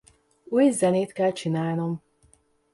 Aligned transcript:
Új 0.45 0.71
zenét 0.71 1.11
kell 1.11 1.31
csinálnom! 1.31 2.01